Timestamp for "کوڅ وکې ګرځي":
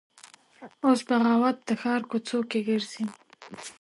2.09-3.03